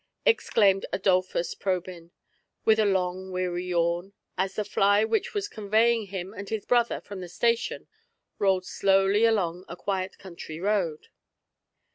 exclaimed 0.25 0.83
Adolplms 0.91 1.53
Pro 1.59 1.79
byn, 1.79 2.09
with 2.65 2.79
a 2.79 2.85
long 2.85 3.31
weary 3.31 3.67
yawn, 3.67 4.13
as 4.35 4.55
the 4.55 4.65
fly 4.65 5.05
which 5.05 5.35
was 5.35 5.47
conveying 5.47 6.07
him 6.07 6.33
and 6.33 6.49
his 6.49 6.65
brother 6.65 6.99
from 7.01 7.21
the 7.21 7.29
station 7.29 7.87
rolled 8.39 8.65
slowly 8.65 9.25
along 9.25 9.63
a 9.67 9.75
quiet 9.75 10.15
countiy 10.19 10.59
road. 10.59 11.09